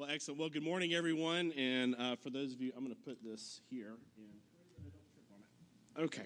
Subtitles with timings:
[0.00, 0.40] Well, excellent.
[0.40, 1.52] Well, good morning, everyone.
[1.58, 3.96] And uh, for those of you, I'm going to put this here.
[5.98, 6.22] Okay.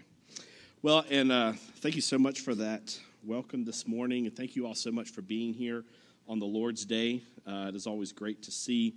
[0.83, 4.27] Well, and uh, thank you so much for that welcome this morning.
[4.27, 5.83] And thank you all so much for being here
[6.29, 7.25] on the Lord's Day.
[7.45, 8.95] Uh, it is always great to see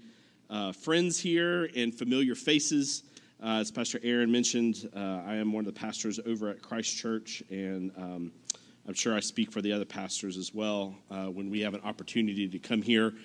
[0.51, 3.01] uh, friends here and familiar faces.
[3.41, 6.95] Uh, as Pastor Aaron mentioned, uh, I am one of the pastors over at Christ
[6.95, 8.31] Church, and um,
[8.87, 12.47] I'm sure I speak for the other pastors as well when we have an opportunity
[12.47, 13.15] to come here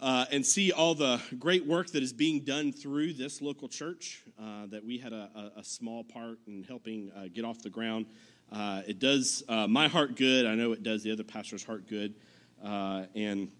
[0.00, 4.22] uh, and see all the great work that is being done through this local church
[4.38, 8.06] uh, that we had a, a, small part in helping uh, get off the ground.
[8.52, 10.46] Uh, it does uh, my heart good.
[10.46, 12.14] I know it does the other pastor's heart good.
[12.62, 13.50] Uh, and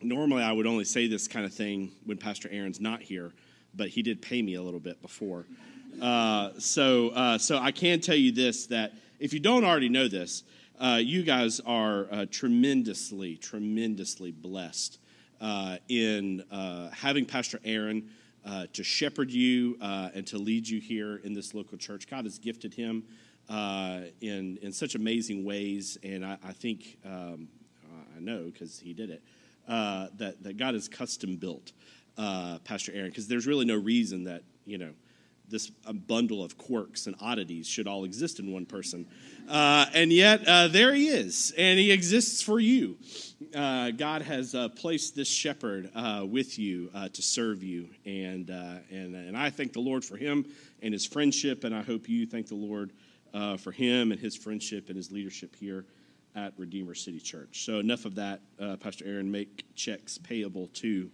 [0.00, 3.32] normally I would only say this kind of thing when Pastor Aaron's not here,
[3.74, 5.44] but he did pay me a little bit before.
[6.58, 10.44] so, so I can tell you this that if you don't already know this,
[10.80, 14.98] you guys are tremendously, tremendously blessed
[15.40, 18.10] uh, in uh, having Pastor Aaron
[18.44, 22.08] uh, to shepherd you uh, and to lead you here in this local church.
[22.08, 23.04] God has gifted him
[23.48, 27.48] uh, in, in such amazing ways, and I, I think, um,
[28.16, 29.22] I know because he did it,
[29.66, 31.72] that, that God has custom built
[32.16, 34.90] Pastor Aaron, because there's really no reason that, you know,
[35.48, 39.06] this bundle of quirks and oddities should all exist in one person.
[39.48, 42.96] Uh, and yet, uh, there he is, and he exists for you.
[43.54, 47.88] Uh, God has uh, placed this shepherd uh, with you uh, to serve you.
[48.06, 50.46] And, and, and I thank the Lord for him
[50.82, 52.92] and his friendship, and I hope you thank the Lord
[53.58, 55.84] for him and his friendship and his leadership here
[56.34, 57.64] at Redeemer City Church.
[57.64, 58.40] So, enough of that.
[58.80, 61.10] Pastor Aaron, make checks payable to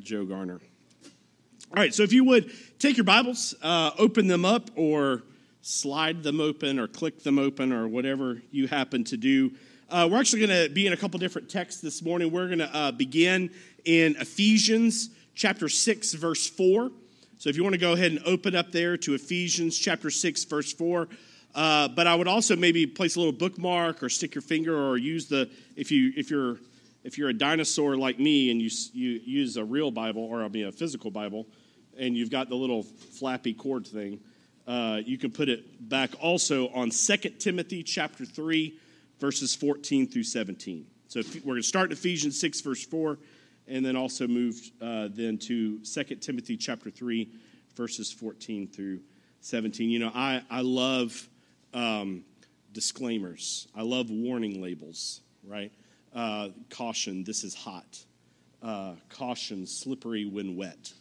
[0.00, 0.60] Joe Garner.
[1.72, 5.22] All right, so if you would take your Bibles, uh, open them up, or
[5.62, 9.52] slide them open, or click them open, or whatever you happen to do.
[9.88, 12.32] Uh, we're actually going to be in a couple different texts this morning.
[12.32, 13.52] We're going to uh, begin
[13.84, 16.90] in Ephesians chapter 6, verse 4.
[17.38, 20.42] So if you want to go ahead and open up there to Ephesians chapter 6,
[20.46, 21.06] verse 4.
[21.54, 24.96] Uh, but I would also maybe place a little bookmark or stick your finger or
[24.96, 26.58] use the, if, you, if you're
[27.04, 30.48] if you're a dinosaur like me and you, you use a real Bible, or I
[30.48, 31.46] mean a physical Bible,
[32.00, 34.18] and you've got the little flappy cord thing,
[34.66, 38.74] uh, you can put it back also on 2 Timothy chapter 3,
[39.20, 40.86] verses 14 through 17.
[41.08, 43.18] So we're going to start in Ephesians 6, verse 4,
[43.68, 47.28] and then also move uh, then to 2 Timothy chapter 3,
[47.76, 49.00] verses 14 through
[49.40, 49.90] 17.
[49.90, 51.28] You know, I, I love
[51.74, 52.24] um,
[52.72, 53.68] disclaimers.
[53.74, 55.72] I love warning labels, right?
[56.14, 58.04] Uh, caution, this is hot.
[58.62, 60.92] Uh, caution, slippery when wet.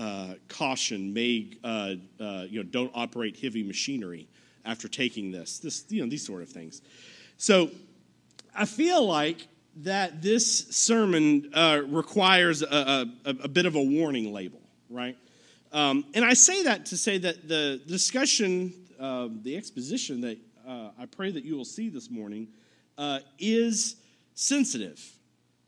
[0.00, 4.26] Uh, caution, may uh, uh, you know, don't operate heavy machinery
[4.64, 5.58] after taking this.
[5.58, 6.80] This, you know, these sort of things.
[7.36, 7.70] So,
[8.56, 9.46] I feel like
[9.82, 15.18] that this sermon uh, requires a, a, a, bit of a warning label, right?
[15.70, 21.30] Um, and I say that to say that the discussion, the exposition that I pray
[21.30, 22.48] that you will see this morning,
[23.38, 23.96] is
[24.32, 24.98] sensitive.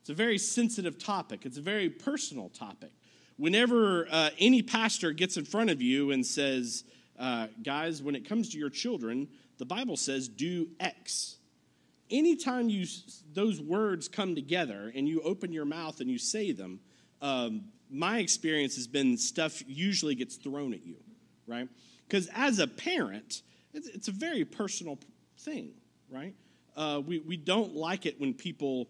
[0.00, 2.93] It's a very sensitive topic, it's a very personal topic.
[3.37, 6.84] Whenever uh, any pastor gets in front of you and says,
[7.19, 9.28] uh, guys, when it comes to your children,
[9.59, 11.37] the Bible says do X.
[12.10, 12.87] Anytime you,
[13.32, 16.81] those words come together and you open your mouth and you say them,
[17.20, 20.97] um, my experience has been stuff usually gets thrown at you,
[21.47, 21.69] right?
[22.06, 24.99] Because as a parent, it's, it's a very personal
[25.38, 25.72] thing,
[26.10, 26.34] right?
[26.76, 28.88] uh, we, we don't like it when people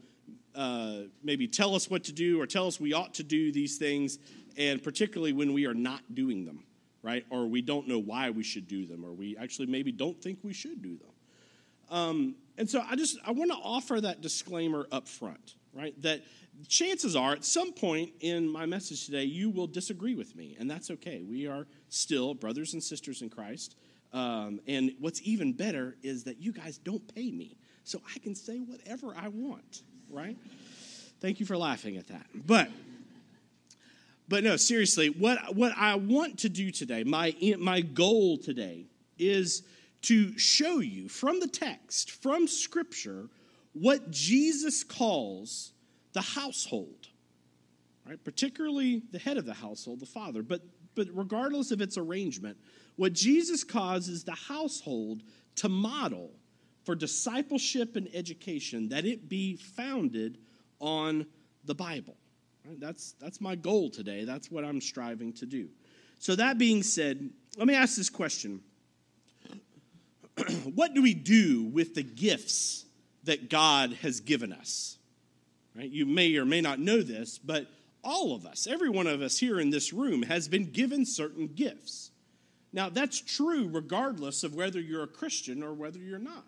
[0.54, 3.78] uh, maybe tell us what to do or tell us we ought to do these
[3.78, 4.18] things,
[4.56, 6.64] and particularly when we are not doing them,
[7.02, 7.24] right?
[7.30, 10.38] Or we don't know why we should do them, or we actually maybe don't think
[10.42, 11.10] we should do them.
[11.90, 16.00] Um, and so I just I want to offer that disclaimer up front, right?
[16.02, 16.22] That
[16.68, 20.70] chances are at some point in my message today you will disagree with me, and
[20.70, 21.22] that's okay.
[21.22, 23.76] We are still brothers and sisters in Christ.
[24.12, 28.34] Um, and what's even better is that you guys don't pay me so I can
[28.34, 30.36] say whatever I want, right?
[31.20, 32.26] Thank you for laughing at that.
[32.34, 32.68] But
[34.28, 38.86] but no, seriously, what what I want to do today, my my goal today
[39.18, 39.62] is
[40.02, 43.28] to show you from the text, from scripture,
[43.72, 45.72] what Jesus calls
[46.12, 47.08] the household.
[48.06, 48.22] Right?
[48.22, 50.62] Particularly the head of the household, the father, but
[50.94, 52.58] but regardless of its arrangement,
[52.96, 55.22] what Jesus causes the household
[55.56, 56.32] to model
[56.84, 60.38] for discipleship and education that it be founded
[60.80, 61.26] on
[61.64, 62.16] the Bible.
[62.66, 62.78] Right?
[62.80, 64.24] That's, that's my goal today.
[64.24, 65.68] That's what I'm striving to do.
[66.18, 68.60] So, that being said, let me ask this question
[70.74, 72.86] What do we do with the gifts
[73.24, 74.98] that God has given us?
[75.76, 75.90] Right?
[75.90, 77.66] You may or may not know this, but
[78.04, 81.46] all of us, every one of us here in this room, has been given certain
[81.46, 82.10] gifts.
[82.72, 86.44] Now, that's true regardless of whether you're a Christian or whether you're not,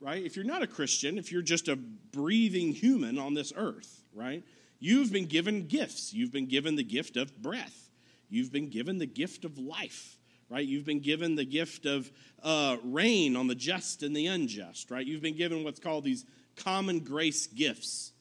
[0.00, 0.24] right?
[0.24, 4.44] If you're not a Christian, if you're just a breathing human on this earth, right?
[4.78, 6.12] You've been given gifts.
[6.12, 7.90] You've been given the gift of breath,
[8.28, 10.66] you've been given the gift of life, right?
[10.66, 12.10] You've been given the gift of
[12.42, 15.06] uh, rain on the just and the unjust, right?
[15.06, 16.24] You've been given what's called these
[16.56, 18.12] common grace gifts.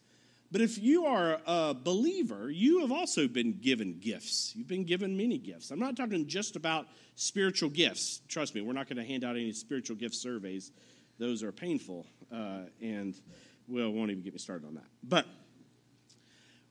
[0.51, 4.54] But if you are a believer, you have also been given gifts.
[4.56, 5.72] You've been given many gifts.
[5.72, 8.22] I'm not talking just about spiritual gifts.
[8.27, 10.72] Trust me, we're not going to hand out any spiritual gift surveys.
[11.17, 13.15] Those are painful, uh, and
[13.67, 14.85] well, won't even get me started on that.
[15.03, 15.25] But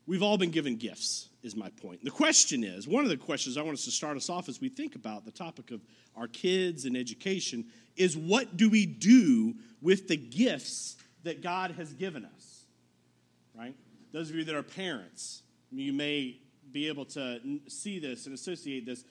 [0.07, 2.05] we've all been given gifts, is my point.
[2.05, 4.61] The question is one of the questions I want us to start us off as
[4.61, 5.81] we think about the topic of
[6.15, 11.93] our kids and education is what do we do with the gifts that God has
[11.95, 12.55] given us?
[13.55, 13.75] right?
[14.13, 16.39] Those of you that are parents, you may
[16.73, 19.05] be able to see this and associate this.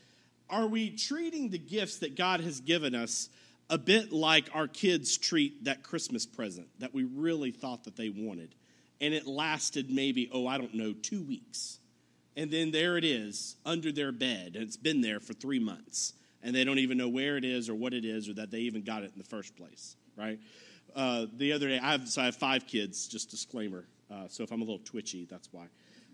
[0.50, 3.30] Are we treating the gifts that God has given us
[3.70, 8.10] a bit like our kids treat that Christmas present that we really thought that they
[8.10, 8.56] wanted?
[9.02, 11.80] And it lasted maybe, oh, I don't know, two weeks.
[12.36, 16.14] And then there it is under their bed, and it's been there for three months.
[16.42, 18.60] And they don't even know where it is or what it is or that they
[18.60, 20.40] even got it in the first place, right?
[20.96, 23.86] Uh, the other day, I have, so I have five kids, just disclaimer.
[24.12, 25.66] Uh, so if I'm a little twitchy, that's why.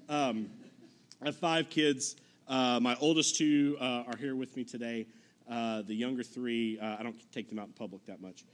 [0.07, 0.49] Um,
[1.21, 2.15] I have five kids.
[2.47, 5.05] Uh, my oldest two uh, are here with me today.
[5.49, 8.45] Uh, the younger three, uh, I don't take them out in public that much.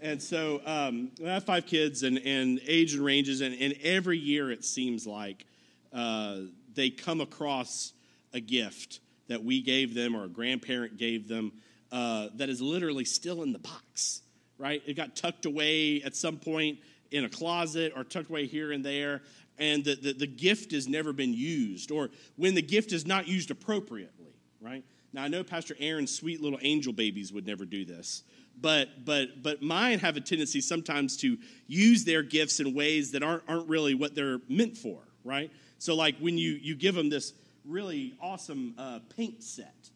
[0.00, 4.18] And so um, I have five kids, and, and age and ranges, and, and every
[4.18, 5.46] year it seems like
[5.92, 6.38] uh,
[6.74, 7.92] they come across
[8.32, 11.52] a gift that we gave them or a grandparent gave them
[11.90, 14.22] that is literally still in the box,
[14.58, 14.82] right?
[14.86, 16.78] It got tucked away at some point
[17.10, 19.22] in a closet or tucked away here and there,
[19.58, 23.28] and the, the, the gift has never been used, or when the gift is not
[23.28, 24.84] used appropriately, right?
[25.14, 28.24] Now, I know Pastor Aaron's sweet little angel babies would never do this,
[28.60, 33.22] but, but, but mine have a tendency sometimes to use their gifts in ways that
[33.22, 35.50] aren't, aren't really what they're meant for, right?
[35.78, 37.32] So, like when you, you give them this
[37.64, 39.88] really awesome uh, paint set,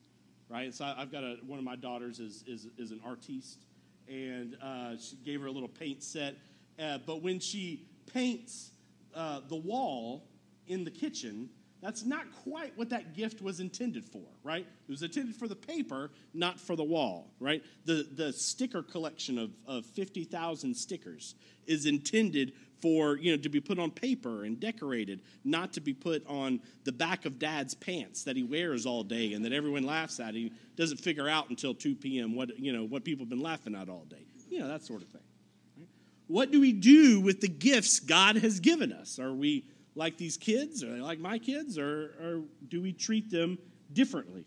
[0.48, 0.72] right?
[0.72, 3.66] So, I've got a, one of my daughters is, is, is an artiste,
[4.08, 6.36] and uh, she gave her a little paint set
[6.78, 7.82] uh, but when she
[8.12, 8.70] paints
[9.14, 10.24] uh, the wall
[10.66, 14.66] in the kitchen, that's not quite what that gift was intended for, right?
[14.66, 17.62] It was intended for the paper, not for the wall, right?
[17.84, 21.36] The, the sticker collection of, of 50,000 stickers
[21.66, 25.92] is intended for, you know, to be put on paper and decorated, not to be
[25.92, 29.84] put on the back of dad's pants that he wears all day and that everyone
[29.84, 30.34] laughs at.
[30.34, 32.34] He doesn't figure out until 2 p.m.
[32.34, 34.26] what, you know, what people have been laughing at all day.
[34.48, 35.22] You know, that sort of thing.
[36.26, 39.18] What do we do with the gifts God has given us?
[39.18, 39.64] Are we
[39.98, 40.84] like these kids?
[40.84, 41.76] Are they like my kids?
[41.76, 43.58] Or, or do we treat them
[43.92, 44.44] differently?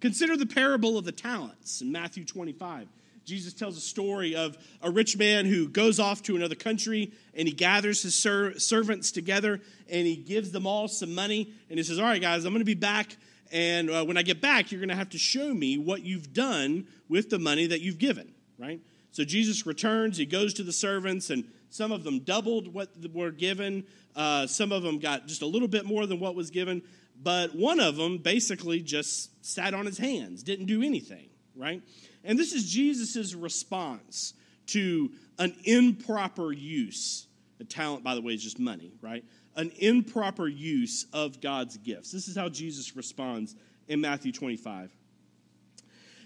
[0.00, 2.88] Consider the parable of the talents in Matthew 25.
[3.24, 7.46] Jesus tells a story of a rich man who goes off to another country and
[7.46, 11.52] he gathers his ser- servants together and he gives them all some money.
[11.68, 13.16] And he says, All right, guys, I'm going to be back.
[13.52, 16.32] And uh, when I get back, you're going to have to show me what you've
[16.32, 18.80] done with the money that you've given, right?
[19.12, 23.30] So Jesus returns, he goes to the servants, and some of them doubled what were
[23.30, 23.84] given.
[24.16, 26.82] Uh, some of them got just a little bit more than what was given.
[27.20, 31.82] But one of them basically just sat on his hands, didn't do anything, right?
[32.24, 34.34] And this is Jesus' response
[34.68, 37.26] to an improper use.
[37.60, 39.24] A talent, by the way, is just money, right?
[39.56, 42.12] An improper use of God's gifts.
[42.12, 43.56] This is how Jesus responds
[43.88, 44.92] in Matthew 25.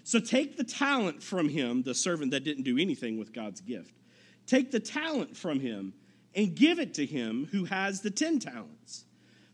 [0.03, 3.95] So take the talent from him, the servant that didn't do anything with God's gift.
[4.45, 5.93] Take the talent from him
[6.35, 9.05] and give it to him who has the 10 talents.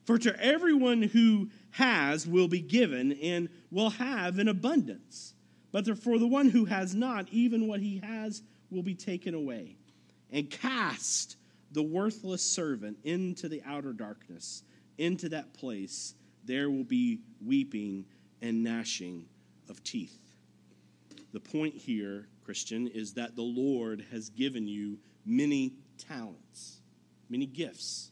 [0.06, 5.36] For to everyone who has will be given and will have in abundance.
[5.72, 8.42] But for the one who has not, even what he has
[8.72, 9.78] will be taken away.
[10.32, 11.36] And cast
[11.72, 14.64] the worthless servant into the outer darkness,
[14.98, 16.16] into that place.
[16.44, 18.06] There will be weeping
[18.42, 19.26] and gnashing
[19.70, 20.18] of teeth.
[21.32, 26.80] The point here, Christian, is that the Lord has given you many talents,
[27.30, 28.10] many gifts.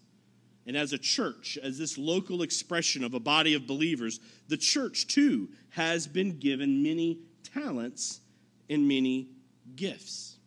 [0.68, 5.08] And as a church, as this local expression of a body of believers, the church
[5.08, 7.18] too has been given many
[7.52, 8.20] talents
[8.70, 9.30] and many
[9.76, 10.38] gifts.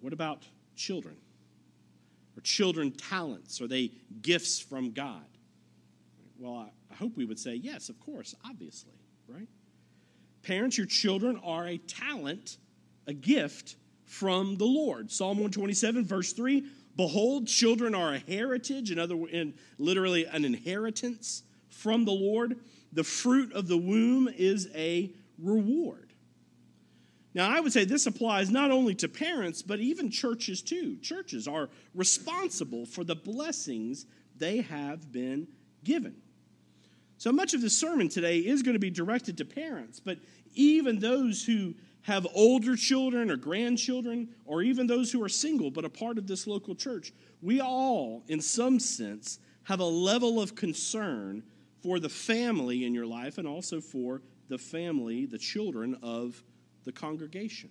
[0.00, 0.42] What about
[0.74, 1.14] children?
[2.36, 3.60] Are children talents?
[3.60, 5.22] Are they gifts from God?
[6.40, 8.98] Well, I hope we would say yes, of course, obviously,
[9.28, 9.46] right?
[10.44, 12.58] Parents, your children are a talent,
[13.06, 15.10] a gift from the Lord.
[15.10, 16.64] Psalm 127, verse 3
[16.96, 22.56] Behold, children are a heritage, in other in literally an inheritance from the Lord.
[22.92, 26.12] The fruit of the womb is a reward.
[27.34, 30.96] Now, I would say this applies not only to parents, but even churches too.
[30.98, 35.48] Churches are responsible for the blessings they have been
[35.82, 36.14] given.
[37.24, 40.18] So much of the sermon today is going to be directed to parents, but
[40.52, 45.86] even those who have older children or grandchildren, or even those who are single but
[45.86, 50.54] a part of this local church, we all, in some sense, have a level of
[50.54, 51.42] concern
[51.82, 56.44] for the family in your life and also for the family, the children of
[56.84, 57.70] the congregation.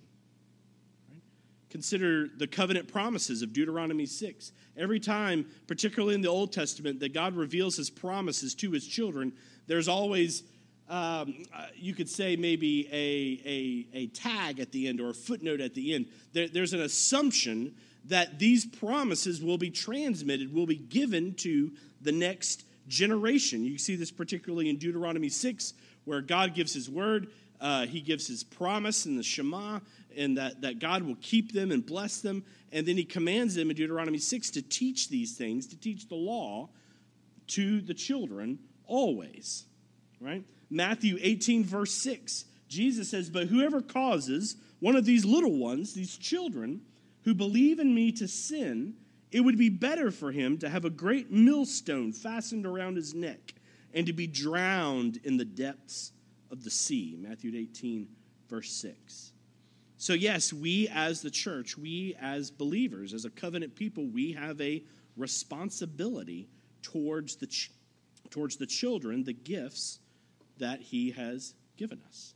[1.74, 4.52] Consider the covenant promises of Deuteronomy 6.
[4.76, 9.32] Every time, particularly in the Old Testament, that God reveals his promises to his children,
[9.66, 10.44] there's always
[10.88, 15.14] um, uh, you could say maybe a, a, a, tag at the end or a
[15.14, 16.06] footnote at the end.
[16.32, 22.12] There, there's an assumption that these promises will be transmitted, will be given to the
[22.12, 23.64] next generation.
[23.64, 27.32] You see this particularly in Deuteronomy 6, where God gives his word,
[27.64, 29.80] uh, he gives his promise in the Shema,
[30.14, 32.44] and that, that God will keep them and bless them.
[32.70, 36.14] And then he commands them in Deuteronomy 6 to teach these things, to teach the
[36.14, 36.68] law
[37.48, 39.64] to the children always,
[40.20, 40.44] right?
[40.68, 46.18] Matthew 18, verse 6, Jesus says, But whoever causes one of these little ones, these
[46.18, 46.82] children,
[47.22, 48.94] who believe in me to sin,
[49.32, 53.54] it would be better for him to have a great millstone fastened around his neck
[53.94, 56.12] and to be drowned in the depths
[56.50, 57.16] of the sea.
[57.18, 58.08] Matthew 18,
[58.48, 59.32] verse 6.
[59.96, 64.60] So, yes, we as the church, we as believers, as a covenant people, we have
[64.60, 64.82] a
[65.16, 66.48] responsibility
[66.82, 67.70] towards the, ch-
[68.30, 70.00] towards the children, the gifts
[70.58, 72.34] that He has given us.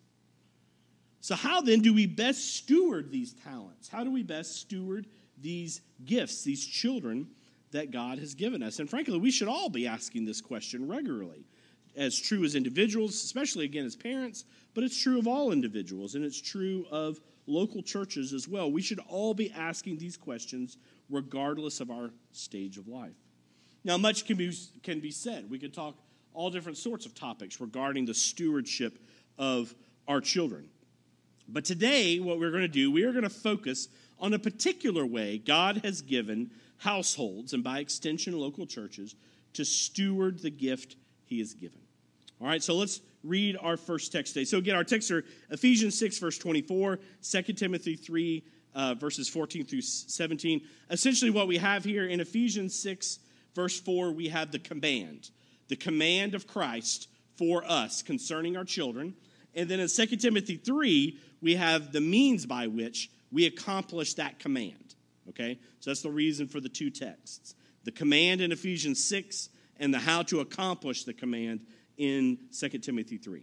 [1.21, 3.89] So, how then do we best steward these talents?
[3.89, 5.07] How do we best steward
[5.41, 7.29] these gifts, these children
[7.73, 8.79] that God has given us?
[8.79, 11.45] And frankly, we should all be asking this question regularly,
[11.99, 16.25] as true as individuals, especially again as parents, but it's true of all individuals, and
[16.25, 18.71] it's true of local churches as well.
[18.71, 20.79] We should all be asking these questions
[21.11, 23.17] regardless of our stage of life.
[23.83, 25.51] Now, much can be, can be said.
[25.51, 25.97] We could talk
[26.35, 28.99] all different sorts of topics regarding the stewardship
[29.37, 29.75] of
[30.07, 30.69] our children.
[31.49, 33.89] But today, what we're going to do, we are going to focus
[34.21, 39.17] on a particular way God has given households, and by extension, local churches,
[39.55, 41.81] to steward the gift He has given.
[42.41, 44.45] All right, so let's read our first text today.
[44.45, 49.65] So, again, our texts are Ephesians 6, verse 24, 2 Timothy 3, uh, verses 14
[49.65, 50.61] through 17.
[50.91, 53.19] Essentially, what we have here in Ephesians 6,
[53.55, 55.31] verse 4, we have the command
[55.69, 59.15] the command of Christ for us concerning our children.
[59.55, 64.39] And then in 2 Timothy 3, we have the means by which we accomplish that
[64.39, 64.95] command.
[65.29, 65.59] Okay?
[65.81, 67.55] So that's the reason for the two texts
[67.85, 71.61] the command in Ephesians 6 and the how to accomplish the command
[71.99, 73.43] in 2 Timothy 3.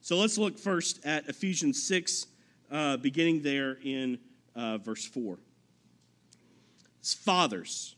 [0.00, 2.26] So let's look first at Ephesians 6,
[2.70, 4.18] uh, beginning there in
[4.54, 5.38] uh, verse 4.
[7.00, 7.96] It's fathers.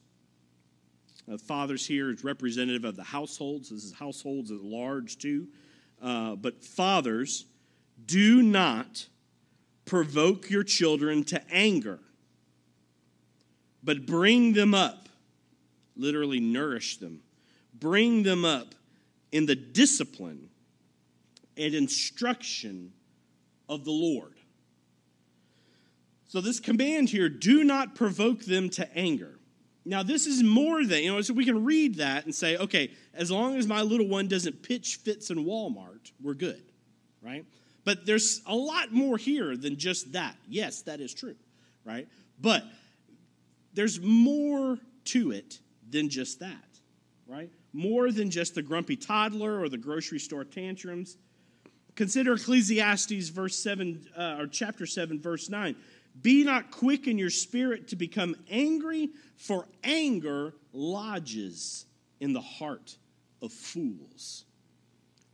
[1.30, 3.68] Uh, fathers here is representative of the households.
[3.70, 5.48] This is households at large too.
[6.02, 7.44] Uh, but fathers,
[8.06, 9.06] do not
[9.84, 11.98] provoke your children to anger,
[13.82, 15.08] but bring them up.
[15.96, 17.20] Literally, nourish them.
[17.74, 18.74] Bring them up
[19.32, 20.48] in the discipline
[21.56, 22.92] and instruction
[23.68, 24.34] of the Lord.
[26.26, 29.38] So, this command here do not provoke them to anger.
[29.84, 32.90] Now, this is more than, you know, so we can read that and say, okay,
[33.14, 36.62] as long as my little one doesn't pitch fits in Walmart, we're good,
[37.22, 37.46] right?
[37.84, 40.36] But there's a lot more here than just that.
[40.46, 41.36] Yes, that is true,
[41.86, 42.06] right?
[42.38, 42.64] But
[43.72, 45.58] there's more to it
[45.88, 46.68] than just that,
[47.26, 47.50] right?
[47.72, 51.16] More than just the grumpy toddler or the grocery store tantrums.
[51.94, 55.76] Consider Ecclesiastes verse 7 uh, or chapter 7 verse 9.
[56.22, 61.86] Be not quick in your spirit to become angry, for anger lodges
[62.20, 62.96] in the heart
[63.40, 64.44] of fools.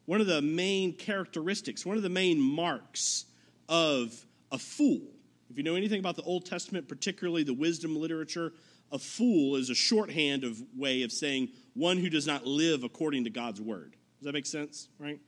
[0.05, 3.25] One of the main characteristics, one of the main marks
[3.69, 5.15] of a fool,
[5.51, 8.53] if you know anything about the Old Testament, particularly the wisdom literature,
[8.93, 13.25] a fool is a shorthand of way of saying one who does not live according
[13.25, 13.97] to God's word.
[14.19, 14.89] Does that make sense?
[14.99, 15.21] Right?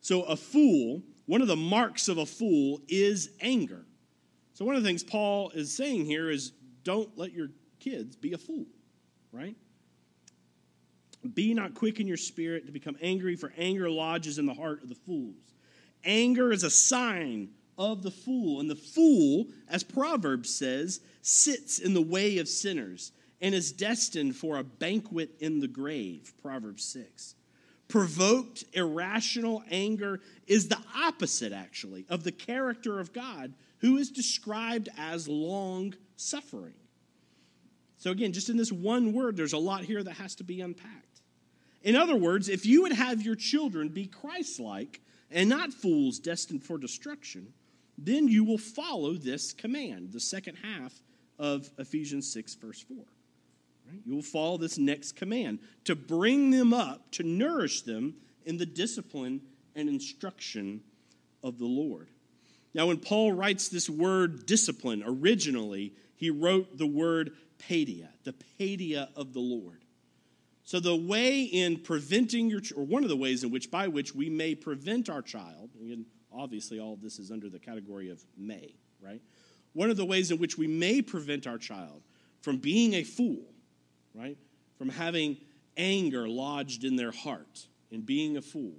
[0.00, 3.86] So a fool, one of the marks of a fool is anger.
[4.54, 6.52] So, one of the things Paul is saying here is
[6.84, 7.48] don't let your
[7.80, 8.66] kids be a fool,
[9.32, 9.56] right?
[11.34, 14.82] Be not quick in your spirit to become angry, for anger lodges in the heart
[14.82, 15.54] of the fools.
[16.04, 21.94] Anger is a sign of the fool, and the fool, as Proverbs says, sits in
[21.94, 27.34] the way of sinners and is destined for a banquet in the grave, Proverbs 6.
[27.88, 34.88] Provoked, irrational anger is the opposite, actually, of the character of God, who is described
[34.96, 36.74] as long suffering.
[37.98, 40.60] So, again, just in this one word, there's a lot here that has to be
[40.60, 41.20] unpacked.
[41.82, 46.18] In other words, if you would have your children be Christ like and not fools
[46.18, 47.52] destined for destruction,
[47.96, 50.92] then you will follow this command, the second half
[51.38, 52.96] of Ephesians 6, verse 4.
[52.96, 54.00] Right?
[54.04, 58.66] You will follow this next command to bring them up, to nourish them in the
[58.66, 59.40] discipline
[59.74, 60.80] and instruction
[61.42, 62.08] of the Lord.
[62.72, 69.08] Now, when Paul writes this word discipline, originally, he wrote the word paideia, the paideia
[69.14, 69.84] of the Lord.
[70.64, 74.14] So, the way in preventing your, or one of the ways in which, by which
[74.14, 78.24] we may prevent our child, and obviously all of this is under the category of
[78.36, 79.22] may, right?
[79.72, 82.02] One of the ways in which we may prevent our child
[82.40, 83.44] from being a fool,
[84.14, 84.36] right?
[84.78, 85.36] From having
[85.76, 88.74] anger lodged in their heart and being a fool,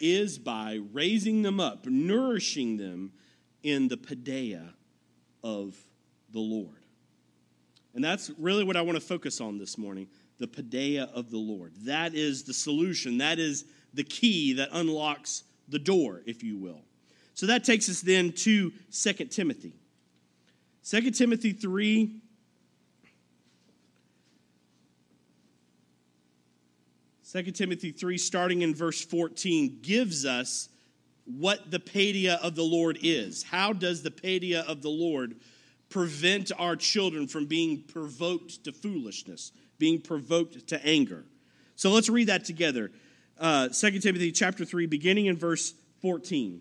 [0.00, 3.12] is by raising them up, nourishing them
[3.62, 4.72] in the paideia
[5.42, 5.76] of
[6.30, 6.76] the Lord.
[7.94, 10.08] And that's really what I want to focus on this morning
[10.38, 11.72] the paideia of the Lord.
[11.82, 16.82] That is the solution, that is the key that unlocks the door, if you will.
[17.34, 19.74] So that takes us then to 2 Timothy.
[20.84, 22.20] 2 Timothy 3.
[27.22, 30.70] Second Timothy 3, starting in verse 14, gives us
[31.26, 33.42] what the paideia of the Lord is.
[33.42, 35.36] How does the paideia of the Lord
[35.90, 41.26] prevent our children from being provoked to foolishness, being provoked to anger?
[41.76, 42.90] So let's read that together.
[43.38, 46.60] Uh, 2 Timothy chapter 3, beginning in verse 14.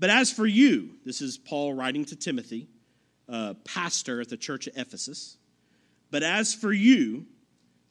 [0.00, 2.68] But as for you, this is Paul writing to Timothy,
[3.28, 5.36] uh, pastor at the church of Ephesus.
[6.10, 7.26] But as for you,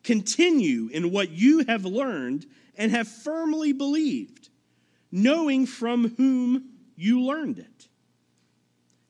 [0.04, 4.50] continue in what you have learned and have firmly believed,
[5.10, 7.88] knowing from whom you learned it,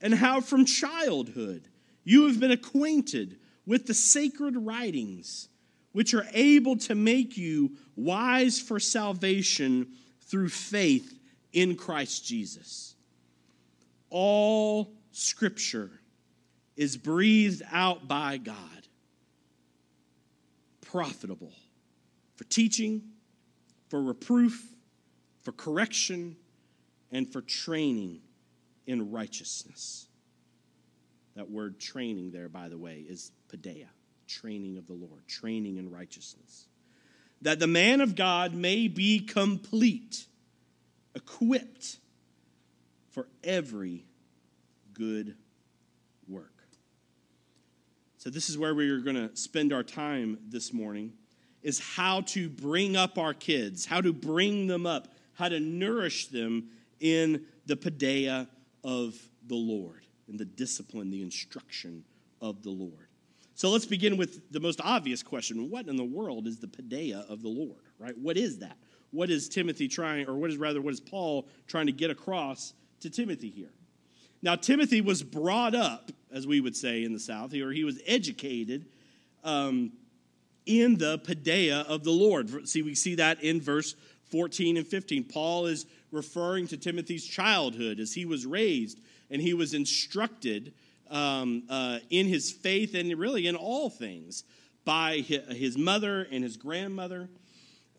[0.01, 1.67] and how from childhood
[2.03, 5.49] you have been acquainted with the sacred writings,
[5.93, 9.87] which are able to make you wise for salvation
[10.21, 11.17] through faith
[11.53, 12.95] in Christ Jesus.
[14.09, 15.89] All scripture
[16.75, 18.57] is breathed out by God,
[20.81, 21.53] profitable
[22.35, 23.01] for teaching,
[23.89, 24.73] for reproof,
[25.43, 26.35] for correction,
[27.11, 28.21] and for training
[28.87, 30.07] in righteousness.
[31.35, 33.87] That word training there, by the way, is paideia,
[34.27, 36.67] training of the Lord, training in righteousness.
[37.41, 40.25] That the man of God may be complete
[41.15, 41.97] equipped
[43.11, 44.05] for every
[44.93, 45.35] good
[46.27, 46.53] work.
[48.17, 51.13] So this is where we are going to spend our time this morning
[51.61, 56.27] is how to bring up our kids, how to bring them up, how to nourish
[56.27, 58.47] them in the paideia
[58.83, 59.15] of
[59.47, 62.03] the Lord, in the discipline, the instruction
[62.41, 63.07] of the Lord.
[63.55, 67.29] So let's begin with the most obvious question What in the world is the paideia
[67.29, 68.17] of the Lord, right?
[68.17, 68.77] What is that?
[69.13, 72.73] what is Timothy trying, or what is rather, what is Paul trying to get across
[73.01, 73.69] to Timothy here?
[74.41, 78.01] Now, Timothy was brought up, as we would say in the South, or he was
[78.05, 78.87] educated
[79.43, 79.93] um,
[80.65, 82.67] in the paideia of the Lord.
[82.67, 83.95] See, we see that in verse
[84.31, 85.25] 14 and 15.
[85.25, 90.73] Paul is referring to Timothy's childhood as he was raised and he was instructed
[91.09, 94.43] um, uh, in his faith and really in all things
[94.85, 97.29] by his mother and his grandmother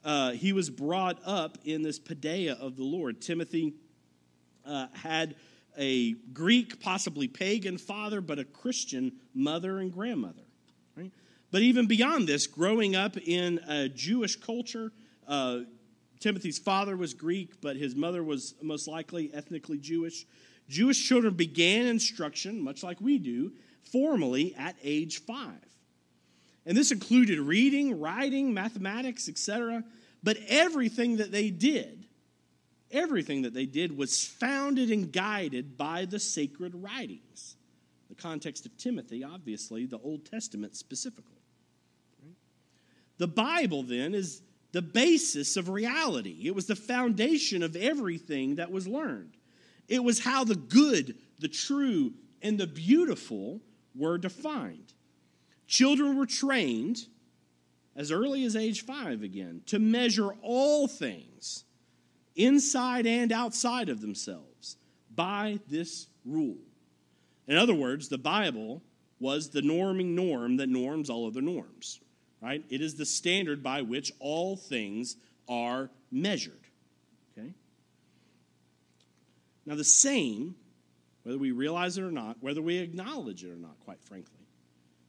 [0.04, 3.20] uh, he was brought up in this paideia of the Lord.
[3.20, 3.74] Timothy
[4.66, 5.34] uh, had
[5.78, 10.42] a Greek, possibly pagan father, but a Christian mother and grandmother.
[10.96, 11.10] Right?
[11.50, 14.92] But even beyond this, growing up in a Jewish culture,
[15.26, 15.60] uh,
[16.20, 20.26] Timothy's father was Greek, but his mother was most likely ethnically Jewish.
[20.68, 25.60] Jewish children began instruction, much like we do, formally at age five.
[26.66, 29.84] And this included reading, writing, mathematics, etc.
[30.22, 32.06] But everything that they did,
[32.90, 37.56] everything that they did was founded and guided by the sacred writings.
[38.08, 41.30] The context of Timothy, obviously, the Old Testament specifically.
[43.18, 46.42] The Bible, then, is the basis of reality.
[46.44, 49.36] It was the foundation of everything that was learned.
[49.88, 53.60] It was how the good, the true, and the beautiful
[53.94, 54.92] were defined.
[55.66, 57.06] Children were trained
[57.96, 61.64] as early as age five again to measure all things
[62.36, 64.76] inside and outside of themselves
[65.14, 66.58] by this rule.
[67.46, 68.82] In other words, the Bible
[69.20, 72.00] was the norming norm that norms all other norms,
[72.42, 72.64] right?
[72.68, 75.16] It is the standard by which all things
[75.48, 76.66] are measured,
[77.32, 77.54] okay?
[79.66, 80.56] Now, the same,
[81.22, 84.46] whether we realize it or not, whether we acknowledge it or not, quite frankly,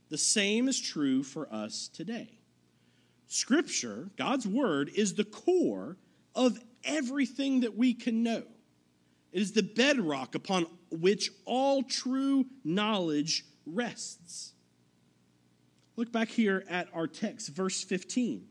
[0.09, 2.39] the same is true for us today.
[3.27, 5.97] Scripture, God's Word, is the core
[6.35, 8.43] of everything that we can know.
[9.31, 14.53] It is the bedrock upon which all true knowledge rests.
[15.97, 18.45] Look back here at our text, verse 15.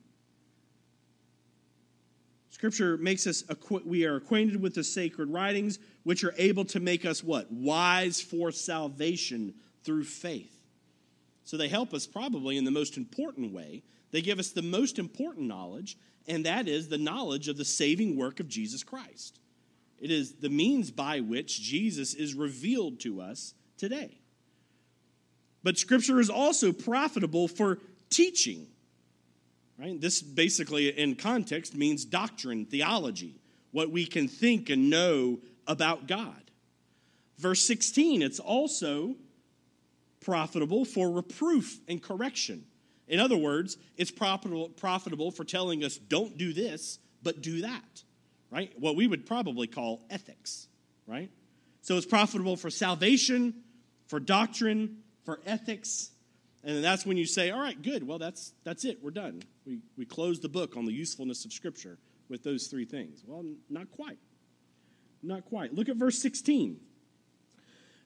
[2.64, 3.44] Scripture makes us,
[3.84, 7.52] we are acquainted with the sacred writings, which are able to make us what?
[7.52, 10.62] Wise for salvation through faith.
[11.44, 13.82] So they help us probably in the most important way.
[14.12, 18.16] They give us the most important knowledge, and that is the knowledge of the saving
[18.16, 19.40] work of Jesus Christ.
[20.00, 24.22] It is the means by which Jesus is revealed to us today.
[25.62, 28.68] But Scripture is also profitable for teaching.
[29.78, 30.00] Right?
[30.00, 33.40] This basically, in context, means doctrine, theology,
[33.72, 36.40] what we can think and know about God.
[37.38, 39.16] Verse 16, it's also
[40.20, 42.64] profitable for reproof and correction.
[43.08, 48.02] In other words, it's profitable, profitable for telling us, don't do this, but do that,
[48.50, 48.72] right?
[48.78, 50.68] What we would probably call ethics,
[51.06, 51.30] right?
[51.82, 53.62] So it's profitable for salvation,
[54.06, 56.10] for doctrine, for ethics.
[56.64, 59.42] And that's when you say, all right, good, well, that's, that's it, we're done.
[59.66, 61.98] We, we close the book on the usefulness of Scripture
[62.28, 63.22] with those three things.
[63.26, 64.18] Well, not quite.
[65.22, 65.74] Not quite.
[65.74, 66.78] Look at verse 16.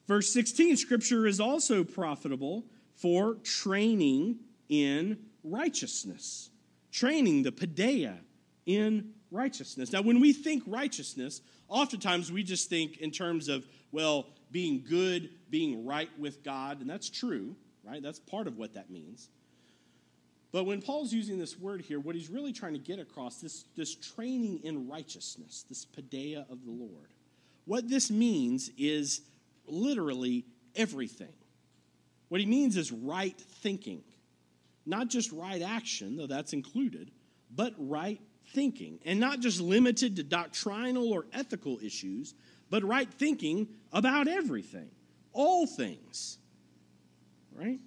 [0.08, 6.50] Verse 16 Scripture is also profitable for training in righteousness.
[6.90, 8.18] Training the paideia
[8.66, 9.92] in righteousness.
[9.92, 15.30] Now, when we think righteousness, oftentimes we just think in terms of, well, being good,
[15.50, 17.54] being right with God, and that's true,
[17.88, 18.02] right?
[18.02, 19.28] That's part of what that means.
[20.50, 23.64] But when Paul's using this word here, what he's really trying to get across, this,
[23.76, 27.12] this training in righteousness, this paideia of the Lord,
[27.66, 29.20] what this means is
[29.66, 31.32] literally everything.
[32.28, 34.02] What he means is right thinking.
[34.86, 37.10] Not just right action, though that's included,
[37.54, 38.20] but right
[38.54, 39.00] thinking.
[39.04, 42.34] And not just limited to doctrinal or ethical issues,
[42.70, 44.90] but right thinking about everything,
[45.34, 46.38] all things.
[47.58, 47.80] Right?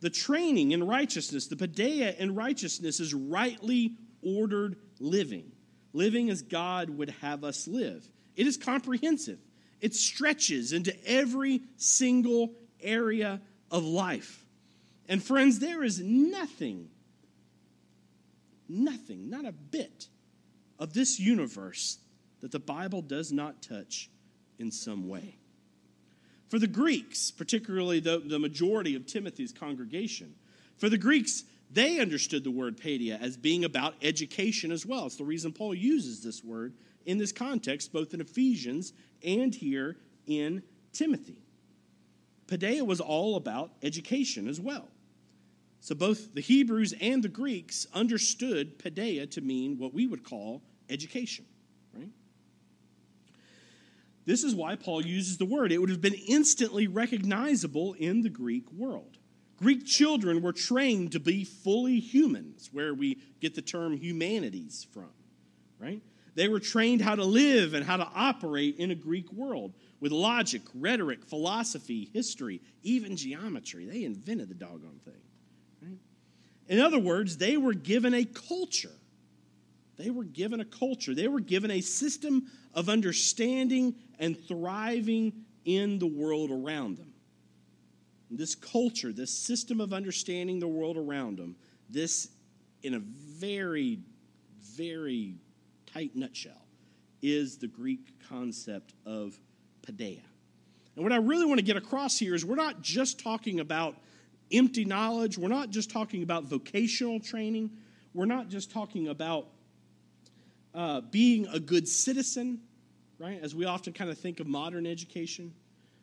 [0.00, 5.52] The training in righteousness, the paideia in righteousness is rightly ordered living,
[5.92, 8.08] living as God would have us live.
[8.36, 9.38] It is comprehensive.
[9.80, 13.40] It stretches into every single area
[13.70, 14.46] of life.
[15.08, 16.88] And friends, there is nothing,
[18.68, 20.08] nothing, not a bit
[20.78, 21.98] of this universe
[22.40, 24.08] that the Bible does not touch
[24.58, 25.39] in some way.
[26.50, 30.34] For the Greeks, particularly the, the majority of Timothy's congregation,
[30.78, 35.06] for the Greeks, they understood the word paideia as being about education as well.
[35.06, 36.74] It's the reason Paul uses this word
[37.06, 38.92] in this context, both in Ephesians
[39.24, 41.40] and here in Timothy.
[42.48, 44.88] Paideia was all about education as well.
[45.80, 50.62] So both the Hebrews and the Greeks understood paideia to mean what we would call
[50.88, 51.44] education?
[54.26, 55.72] This is why Paul uses the word.
[55.72, 59.18] It would have been instantly recognizable in the Greek world.
[59.56, 65.10] Greek children were trained to be fully humans, where we get the term humanities from,
[65.78, 66.00] right?
[66.34, 70.12] They were trained how to live and how to operate in a Greek world with
[70.12, 73.84] logic, rhetoric, philosophy, history, even geometry.
[73.84, 75.20] They invented the doggone thing.
[75.82, 75.98] Right?
[76.68, 78.92] In other words, they were given a culture.
[79.98, 81.14] They were given a culture.
[81.14, 85.32] They were given a system of understanding and thriving
[85.64, 87.12] in the world around them.
[88.32, 91.56] this culture, this system of understanding the world around them,
[91.88, 92.28] this,
[92.84, 93.98] in a very,
[94.60, 95.34] very
[95.92, 96.66] tight nutshell
[97.22, 99.38] is the Greek concept of
[99.82, 100.22] paideia.
[100.94, 103.96] And what I really want to get across here is we're not just talking about
[104.52, 107.70] empty knowledge, we're not just talking about vocational training,
[108.14, 109.48] we're not just talking about
[110.74, 112.60] uh, being a good citizen,
[113.18, 115.52] right, as we often kind of think of modern education,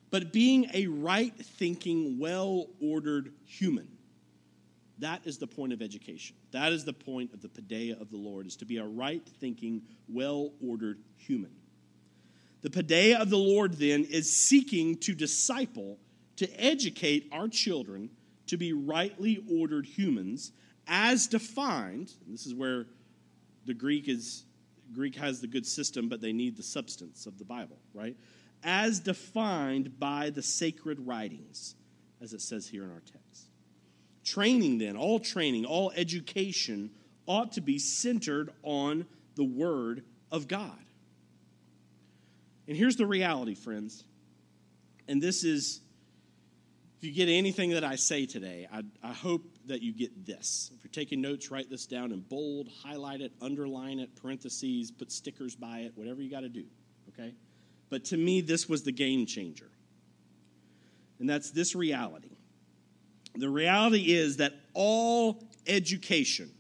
[0.10, 3.88] but being a right thinking, well ordered human.
[5.00, 6.36] That is the point of education.
[6.52, 9.26] That is the point of the paideia of the Lord, is to be a right
[9.40, 11.52] thinking, well ordered human.
[12.62, 16.00] The paideia of the Lord, then, is seeking to disciple,
[16.38, 18.10] to educate our children
[18.48, 20.52] to be rightly ordered humans
[20.88, 22.12] as defined.
[22.28, 22.88] this is where
[23.66, 24.46] the Greek is
[24.94, 28.16] Greek has the good system, but they need the substance of the Bible, right?
[28.64, 31.76] As defined by the sacred writings
[32.22, 33.50] as it says here in our text.
[34.24, 36.92] Training, then, all training, all education
[37.26, 40.80] ought to be centered on the Word of God.
[42.68, 44.04] And here's the reality, friends.
[45.08, 45.82] And this is,
[46.98, 50.72] if you get anything that I say today, I, I hope that you get this.
[50.76, 55.12] If you're taking notes, write this down in bold, highlight it, underline it, parentheses, put
[55.12, 56.64] stickers by it, whatever you got to do,
[57.10, 57.36] okay?
[57.90, 59.70] But to me, this was the game changer.
[61.20, 62.32] And that's this reality.
[63.36, 66.52] The reality is that all education,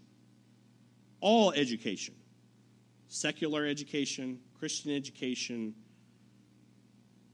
[1.19, 2.13] all education,
[3.07, 5.73] secular education, Christian education,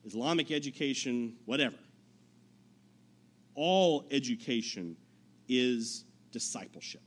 [0.06, 1.76] Islamic education, whatever,
[3.56, 4.96] all education
[5.48, 7.02] is discipleship.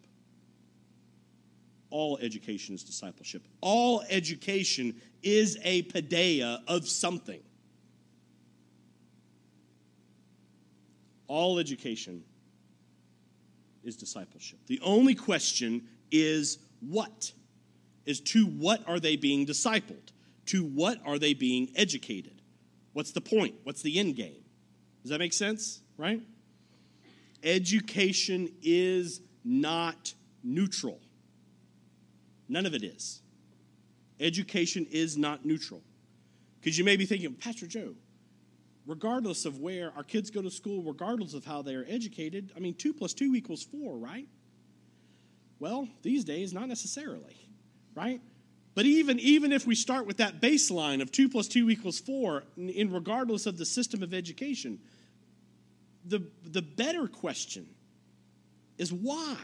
[1.90, 3.46] All education is discipleship.
[3.60, 7.40] All education is a paideia of something.
[11.28, 12.22] All education
[13.82, 14.58] is discipleship.
[14.66, 17.32] The only question is what?
[18.04, 20.12] Is to what are they being discipled?
[20.46, 22.42] To what are they being educated?
[22.92, 23.54] What's the point?
[23.64, 24.44] What's the end game?
[25.02, 25.80] Does that make sense?
[25.96, 26.20] Right?
[27.46, 31.00] Education is not neutral.
[32.48, 33.22] None of it is.
[34.18, 35.80] Education is not neutral.
[36.60, 37.94] Because you may be thinking, Pastor Joe,
[38.84, 42.58] regardless of where our kids go to school, regardless of how they are educated, I
[42.58, 44.26] mean, two plus two equals four, right?
[45.60, 47.48] Well, these days, not necessarily,
[47.94, 48.20] right?
[48.74, 52.42] But even, even if we start with that baseline of two plus two equals four,
[52.56, 54.80] in regardless of the system of education,
[56.06, 57.66] the, the better question
[58.78, 59.36] is why?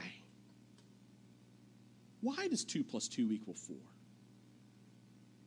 [2.21, 3.77] Why does two plus two equal four?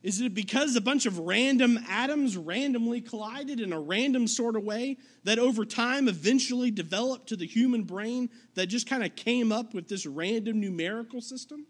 [0.02, 4.62] Is it because a bunch of random atoms randomly collided in a random sort of
[4.62, 9.50] way that over time eventually developed to the human brain that just kind of came
[9.50, 11.66] up with this random numerical system?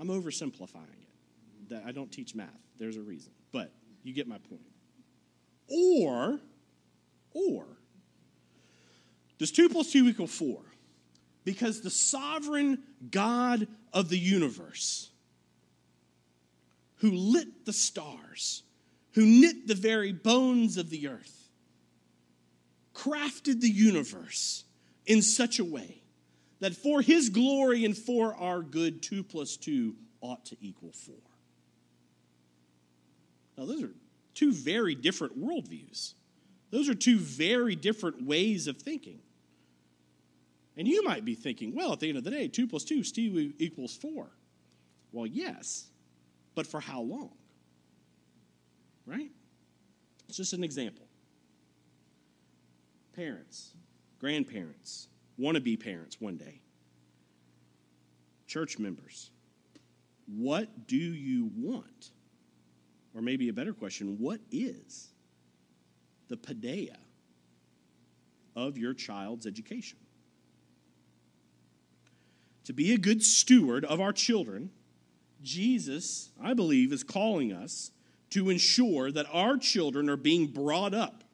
[0.00, 0.86] I'm oversimplifying
[1.70, 1.82] it.
[1.84, 2.48] I don't teach math.
[2.78, 3.32] There's a reason.
[3.52, 3.70] But
[4.02, 4.62] you get my point.
[5.68, 6.40] Or,
[7.38, 7.66] or,
[9.38, 10.60] does 2 plus 2 equal 4?
[11.44, 15.10] Because the sovereign God of the universe
[16.96, 18.64] who lit the stars,
[19.12, 21.48] who knit the very bones of the earth,
[22.94, 24.64] crafted the universe
[25.06, 26.02] in such a way
[26.60, 31.14] that for his glory and for our good, two plus two ought to equal four.
[33.56, 33.94] Now, those are
[34.34, 36.14] two very different worldviews.
[36.70, 39.20] Those are two very different ways of thinking.
[40.76, 43.02] And you might be thinking, well, at the end of the day, two plus two
[43.02, 44.28] still equals four.
[45.12, 45.86] Well, yes,
[46.54, 47.32] but for how long?
[49.06, 49.30] Right?
[50.28, 51.06] It's just an example.
[53.14, 53.72] Parents,
[54.20, 56.60] grandparents, want to be parents one day,
[58.46, 59.30] church members,
[60.26, 62.10] what do you want?
[63.14, 65.08] Or maybe a better question, what is
[66.28, 66.96] the paideia
[68.54, 69.98] of your child's education?
[72.64, 74.70] To be a good steward of our children,
[75.42, 77.90] Jesus, I believe, is calling us
[78.30, 81.24] to ensure that our children are being brought up,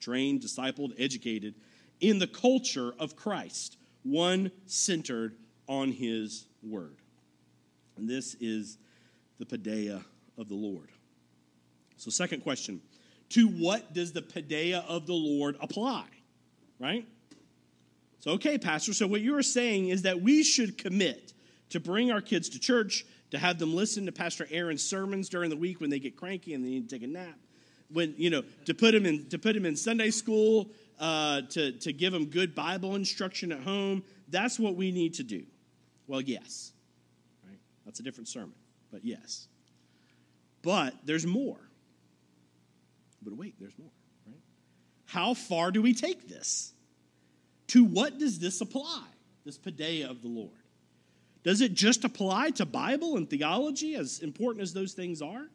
[0.00, 1.54] trained, discipled, educated
[2.00, 5.36] in the culture of Christ, one centered
[5.66, 6.98] on his word.
[7.96, 8.76] And this is
[9.38, 10.04] the paideia
[10.36, 10.90] of the Lord.
[11.96, 12.82] So, second question
[13.30, 16.04] to what does the paideia of the Lord apply?
[16.78, 17.06] Right?
[18.20, 21.32] So, okay, Pastor, so what you are saying is that we should commit
[21.70, 25.50] to bring our kids to church, to have them listen to Pastor Aaron's sermons during
[25.50, 27.38] the week when they get cranky and they need to take a nap.
[27.90, 31.72] When, you know, to put them in, to put them in Sunday school, uh, to,
[31.72, 34.02] to give them good Bible instruction at home.
[34.28, 35.44] That's what we need to do.
[36.06, 36.72] Well, yes.
[37.46, 37.58] Right?
[37.84, 38.54] That's a different sermon,
[38.92, 39.48] but yes.
[40.62, 41.58] But there's more.
[43.24, 43.90] But wait, there's more,
[44.26, 44.36] right?
[45.06, 46.72] How far do we take this?
[47.68, 49.04] To what does this apply?
[49.44, 50.50] This paideia of the Lord.
[51.42, 55.46] Does it just apply to Bible and theology, as important as those things are?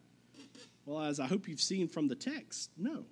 [0.86, 3.04] Well, as I hope you've seen from the text, no.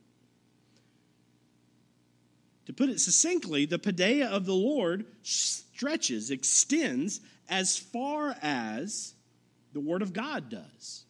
[2.67, 9.15] To put it succinctly, the paideia of the Lord stretches, extends as far as
[9.73, 11.05] the Word of God does,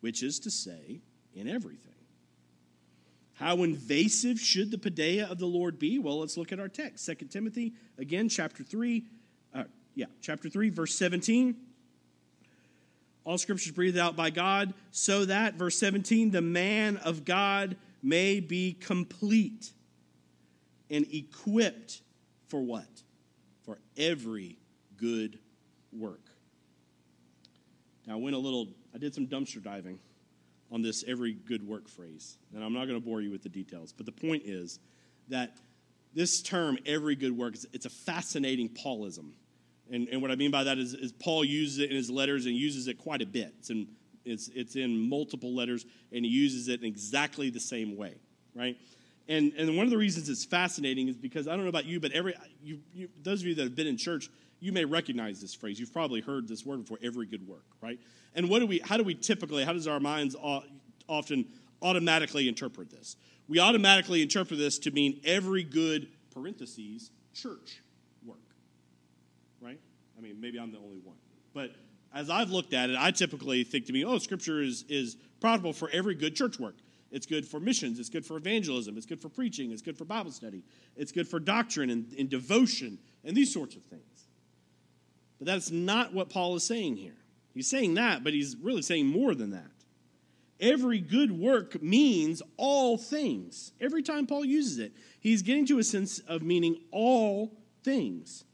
[0.00, 1.00] which is to say,
[1.34, 1.92] in everything.
[3.36, 5.98] How invasive should the paideia of the Lord be?
[5.98, 7.04] Well, let's look at our text.
[7.06, 9.04] 2 Timothy, again, chapter 3,
[9.54, 11.54] uh, yeah, chapter 3, verse 17.
[13.24, 18.40] All scriptures breathed out by God, so that, verse 17, the man of God may
[18.40, 19.72] be complete,
[20.88, 22.00] and equipped
[22.48, 23.02] for what?
[23.64, 24.56] For every
[24.96, 25.38] good
[25.92, 26.24] work.
[28.06, 29.98] Now, I went a little, I did some dumpster diving
[30.70, 32.38] on this every good work phrase.
[32.54, 34.78] And I'm not going to bore you with the details, but the point is
[35.28, 35.56] that
[36.14, 39.32] this term, every good work, it's a fascinating Paulism.
[39.90, 42.46] And, and what I mean by that is, is, Paul uses it in his letters
[42.46, 43.54] and uses it quite a bit.
[43.58, 43.86] It's in,
[44.24, 48.14] it's, it's in multiple letters, and he uses it in exactly the same way,
[48.54, 48.76] right?
[49.28, 52.00] And, and one of the reasons it's fascinating is because I don't know about you,
[52.00, 54.28] but every you, you, those of you that have been in church,
[54.60, 55.78] you may recognize this phrase.
[55.78, 56.98] You've probably heard this word before.
[57.02, 57.98] Every good work, right?
[58.34, 58.80] And what do we?
[58.80, 59.64] How do we typically?
[59.64, 60.34] How does our minds
[61.08, 61.46] often
[61.82, 63.16] automatically interpret this?
[63.48, 67.82] We automatically interpret this to mean every good parentheses church
[68.24, 68.38] work,
[69.60, 69.78] right?
[70.18, 71.16] I mean, maybe I'm the only one,
[71.54, 71.72] but
[72.14, 75.72] as I've looked at it, I typically think to me, oh, Scripture is is profitable
[75.72, 76.76] for every good church work.
[77.12, 78.00] It's good for missions.
[78.00, 78.96] It's good for evangelism.
[78.96, 79.70] It's good for preaching.
[79.70, 80.64] It's good for Bible study.
[80.96, 84.15] It's good for doctrine and, and devotion and these sorts of things.
[85.38, 87.16] But that's not what Paul is saying here.
[87.54, 89.70] He's saying that, but he's really saying more than that.
[90.58, 93.72] Every good work means all things.
[93.80, 97.52] Every time Paul uses it, he's getting to a sense of meaning all
[97.84, 98.44] things.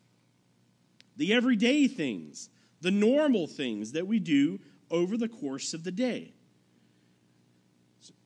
[1.17, 2.49] The everyday things,
[2.81, 4.59] the normal things that we do
[4.91, 6.33] over the course of the day.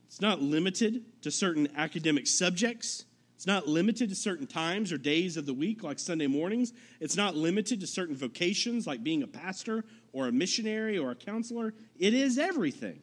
[0.06, 3.04] It's not limited to certain academic subjects.
[3.36, 6.72] It's not limited to certain times or days of the week, like Sunday mornings.
[7.00, 11.14] It's not limited to certain vocations, like being a pastor or a missionary or a
[11.14, 11.74] counselor.
[11.98, 12.98] It is everything.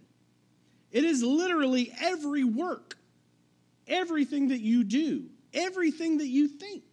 [0.92, 2.98] It is literally every work,
[3.88, 6.84] everything that you do, everything that you think.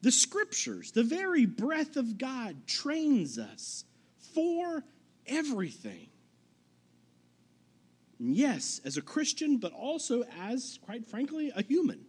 [0.00, 3.84] The scriptures, the very breath of God, trains us
[4.34, 4.84] for
[5.26, 6.08] everything.
[8.18, 12.06] Yes, as a Christian, but also as, quite frankly, a human.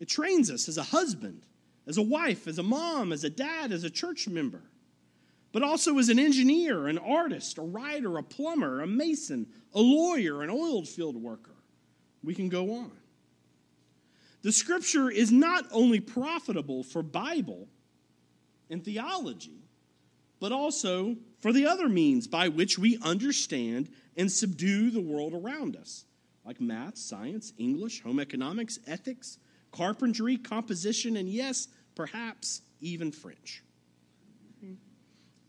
[0.00, 1.46] It trains us as a husband,
[1.86, 4.62] as a wife, as a mom, as a dad, as a church member,
[5.52, 10.42] but also as an engineer, an artist, a writer, a plumber, a mason, a lawyer,
[10.42, 11.56] an oil field worker.
[12.22, 12.92] We can go on.
[14.42, 17.68] The scripture is not only profitable for Bible
[18.70, 19.64] and theology,
[20.38, 25.76] but also for the other means by which we understand and subdue the world around
[25.76, 26.04] us,
[26.44, 29.38] like math, science, English, home economics, ethics,
[29.72, 33.64] carpentry, composition, and yes, perhaps even French.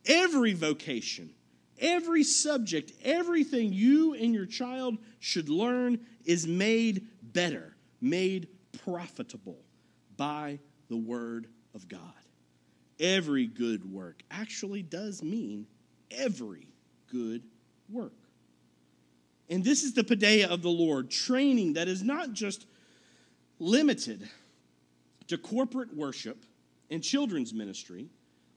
[0.06, 1.32] Every vocation,
[1.80, 8.48] every subject, everything you and your child should learn is made better, made
[8.86, 9.60] profitable
[10.16, 12.00] by the Word of God.
[13.02, 15.68] Every good work actually does mean
[16.10, 16.70] every
[17.12, 17.44] good
[17.90, 18.21] work.
[19.52, 22.66] And this is the paideia of the Lord, training that is not just
[23.60, 24.30] limited
[25.28, 26.46] to corporate worship
[26.90, 28.08] and children's ministry,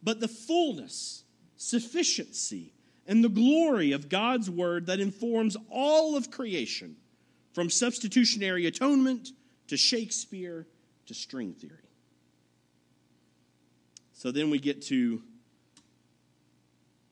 [0.05, 1.25] but the fullness,
[1.57, 2.73] sufficiency,
[3.09, 6.97] and the glory of God's word that informs all of creation,
[7.53, 9.31] from substitutionary atonement
[9.67, 10.67] to Shakespeare
[11.07, 11.91] to string theory.
[14.13, 15.23] So then we get to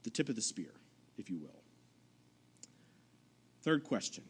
[0.04, 0.72] the tip of the spear,
[1.18, 1.61] if you will.
[3.62, 4.24] Third question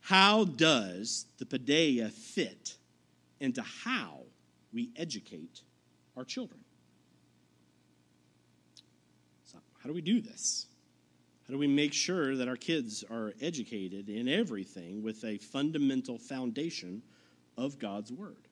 [0.00, 2.76] How does the paideia fit
[3.40, 4.24] into how
[4.72, 5.62] we educate
[6.16, 6.60] our children?
[9.44, 10.66] So, how do we do this?
[11.46, 16.18] How do we make sure that our kids are educated in everything with a fundamental
[16.18, 17.02] foundation
[17.56, 18.48] of God's Word?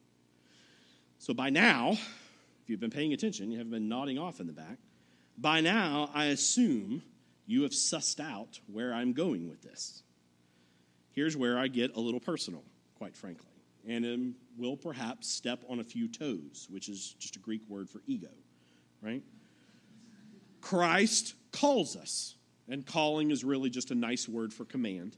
[1.17, 4.53] So, by now, if you've been paying attention, you haven't been nodding off in the
[4.53, 4.77] back.
[5.37, 7.01] By now, I assume
[7.49, 10.03] you have sussed out where I'm going with this.
[11.13, 13.49] Here's where I get a little personal, quite frankly,
[13.87, 17.89] and um, will perhaps step on a few toes, which is just a Greek word
[17.89, 18.29] for ego,
[19.01, 19.23] right?
[20.61, 22.35] Christ calls us,
[22.67, 25.17] and calling is really just a nice word for command.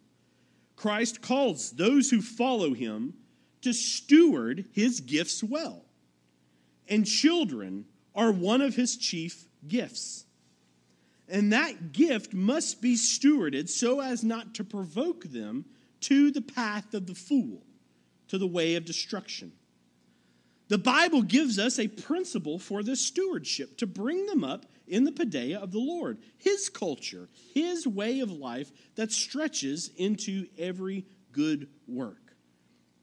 [0.78, 3.14] Christ calls those who follow him
[3.60, 5.84] to steward his gifts well.
[6.88, 10.26] And children are one of his chief gifts.
[11.32, 15.64] And that gift must be stewarded so as not to provoke them
[16.02, 17.64] to the path of the fool,
[18.28, 19.54] to the way of destruction.
[20.68, 25.12] The Bible gives us a principle for this stewardship to bring them up in the
[25.14, 31.70] paideia of the Lord, His culture, His way of life that stretches into every good
[31.88, 32.36] work,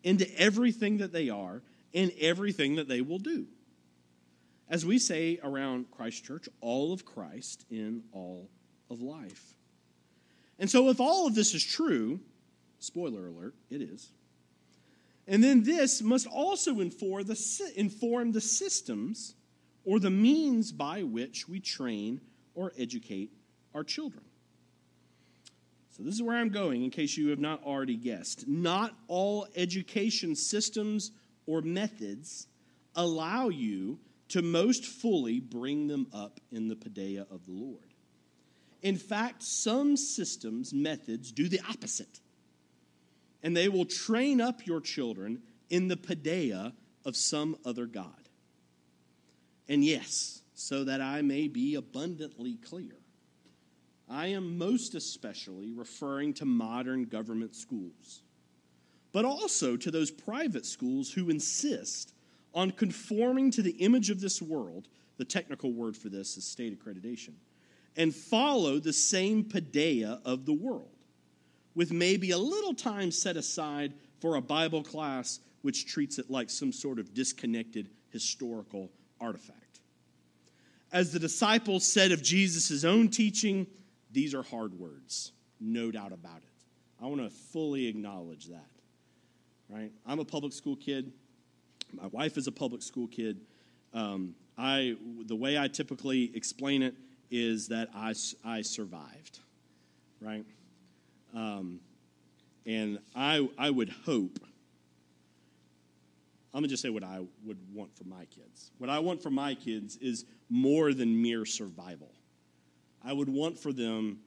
[0.05, 1.63] into everything that they are
[1.95, 3.47] and everything that they will do
[4.71, 8.49] as we say around Christ Church, all of Christ in all
[8.91, 9.57] of life.
[10.59, 12.21] And so, if all of this is true,
[12.79, 14.09] spoiler alert, it is.
[15.27, 19.35] And then this must also inform the, inform the systems
[19.85, 22.21] or the means by which we train
[22.55, 23.31] or educate
[23.75, 24.25] our children.
[25.93, 28.49] So, this is where I'm going in case you have not already guessed.
[28.49, 31.13] Not all education systems
[31.47, 32.49] or methods
[32.97, 33.99] allow you
[34.29, 37.95] to most fully bring them up in the paideia of the Lord.
[38.83, 42.21] In fact, some systems, methods do the opposite.
[43.43, 46.73] And they will train up your children in the paideia
[47.05, 48.29] of some other God.
[49.69, 52.97] And yes, so that I may be abundantly clear,
[54.09, 58.23] I am most especially referring to modern government schools,
[59.13, 62.15] but also to those private schools who insist
[62.55, 64.89] on conforming to the image of this world.
[65.17, 67.33] The technical word for this is state accreditation
[67.97, 70.97] and follow the same paideia of the world,
[71.75, 76.49] with maybe a little time set aside for a Bible class which treats it like
[76.49, 78.91] some sort of disconnected historical
[79.21, 79.81] artifact.
[80.93, 83.67] As the disciples said of Jesus' own teaching,
[84.13, 86.65] these are hard words, no doubt about it.
[87.03, 88.71] I want to fully acknowledge that.
[89.69, 89.93] Right?
[90.07, 91.13] I'm a public school kid.
[91.93, 93.41] My wife is a public school kid.
[93.95, 96.95] Um, I, the way I typically explain it
[97.31, 98.15] is that I,
[98.45, 99.39] I survived,
[100.21, 100.45] right?
[101.35, 101.81] Um,
[102.67, 104.39] and I, I would hope,
[106.53, 108.71] I'm going to just say what I would want for my kids.
[108.79, 112.11] What I want for my kids is more than mere survival.
[113.05, 114.21] I would want for them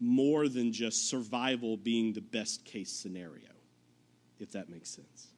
[0.00, 3.48] more than just survival being the best case scenario,
[4.38, 5.28] if that makes sense.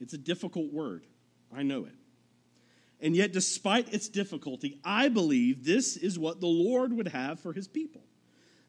[0.00, 1.06] It's a difficult word.
[1.54, 1.94] I know it.
[3.00, 7.52] And yet, despite its difficulty, I believe this is what the Lord would have for
[7.52, 8.02] his people.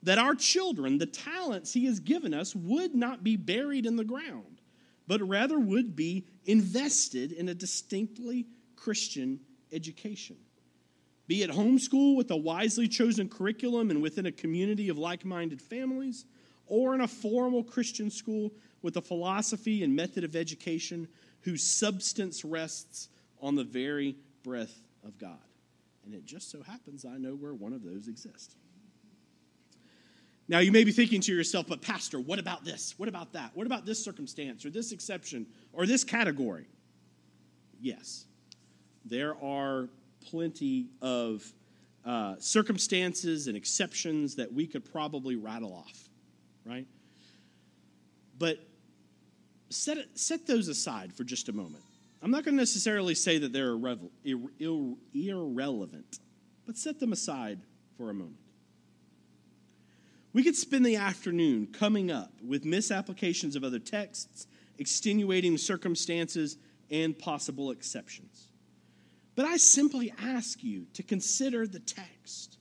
[0.03, 4.03] That our children, the talents he has given us, would not be buried in the
[4.03, 4.61] ground,
[5.07, 10.37] but rather would be invested in a distinctly Christian education.
[11.27, 15.61] Be it homeschool with a wisely chosen curriculum and within a community of like minded
[15.61, 16.25] families,
[16.65, 18.51] or in a formal Christian school
[18.81, 21.07] with a philosophy and method of education
[21.41, 23.09] whose substance rests
[23.41, 25.37] on the very breath of God.
[26.05, 28.55] And it just so happens I know where one of those exists.
[30.47, 32.95] Now, you may be thinking to yourself, but Pastor, what about this?
[32.97, 33.51] What about that?
[33.53, 36.65] What about this circumstance or this exception or this category?
[37.79, 38.25] Yes,
[39.05, 39.87] there are
[40.29, 41.51] plenty of
[42.05, 46.09] uh, circumstances and exceptions that we could probably rattle off,
[46.65, 46.87] right?
[48.37, 48.59] But
[49.73, 51.83] set, set those aside for just a moment.
[52.21, 56.19] I'm not going to necessarily say that they're irrevel- ir- irrelevant,
[56.65, 57.59] but set them aside
[57.97, 58.37] for a moment.
[60.33, 64.47] We could spend the afternoon coming up with misapplications of other texts,
[64.77, 66.57] extenuating circumstances,
[66.89, 68.47] and possible exceptions.
[69.35, 72.57] But I simply ask you to consider the text.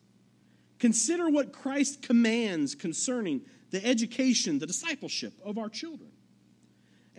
[0.79, 6.11] Consider what Christ commands concerning the education, the discipleship of our children.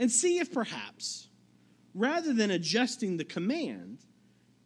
[0.02, 1.28] And see if perhaps
[1.94, 4.00] rather than adjusting the command,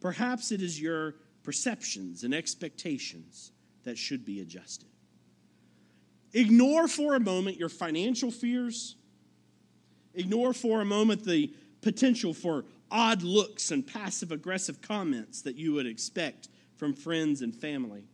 [0.00, 3.52] perhaps it is your perceptions and expectations
[3.84, 4.88] that should be adjusted.
[6.32, 8.96] Ignore for a moment your financial fears.
[10.14, 15.74] Ignore for a moment the potential for odd looks and passive aggressive comments that you
[15.74, 18.08] would expect from friends and family.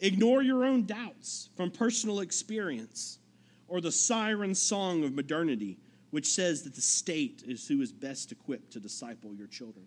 [0.00, 3.18] Ignore your own doubts from personal experience
[3.68, 5.78] or the siren song of modernity
[6.12, 9.86] which says that the state is who is best equipped to disciple your children.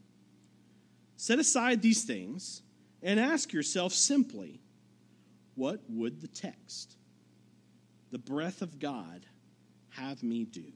[1.18, 2.64] Set aside these things
[3.04, 4.60] and ask yourself simply
[5.54, 6.98] what would the text,
[8.12, 9.26] the breath of God,
[9.90, 10.74] have me do?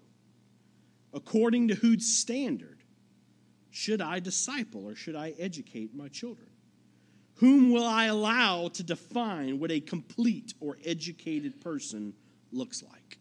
[1.14, 2.84] According to whose standard
[3.72, 6.50] should I disciple or should I educate my children?
[7.36, 12.14] Whom will I allow to define what a complete or educated person
[12.52, 13.19] looks like?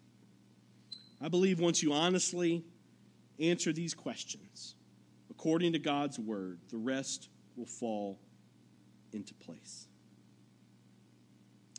[1.21, 2.65] I believe once you honestly
[3.39, 4.75] answer these questions
[5.31, 8.19] according to God's word, the rest will fall
[9.13, 9.87] into place.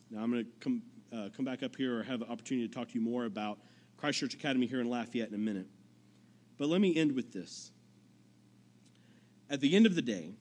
[0.10, 0.82] Now, I'm going to come,
[1.14, 3.60] uh, come back up here or have an opportunity to talk to you more about
[3.98, 5.68] Christ Church Academy here in Lafayette in a minute.
[6.58, 7.72] But let me end with this.
[9.50, 10.36] At the end of the day,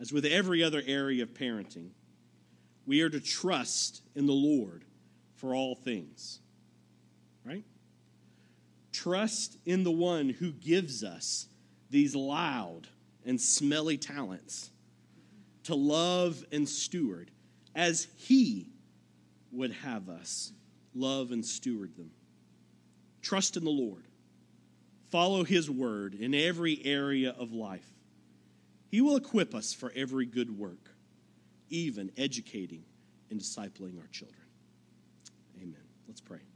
[0.00, 1.90] as with every other area of parenting,
[2.86, 4.84] we are to trust in the Lord
[5.36, 6.40] for all things.
[7.44, 7.64] Right?
[9.02, 11.46] Trust in the one who gives us
[11.88, 12.86] these loud
[13.24, 14.70] and smelly talents
[15.64, 17.30] to love and steward
[17.74, 18.68] as he
[19.52, 20.52] would have us
[20.94, 22.10] love and steward them.
[23.22, 24.04] trust in the Lord,
[25.10, 27.90] follow His word in every area of life,
[28.90, 30.90] He will equip us for every good work,
[31.70, 32.84] even educating
[33.30, 34.44] and discipling our children.
[35.56, 35.80] Amen.
[36.06, 36.49] Let's pray.